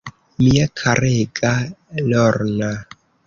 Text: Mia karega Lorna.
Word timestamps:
Mia 0.45 0.63
karega 0.81 1.51
Lorna. 2.09 2.73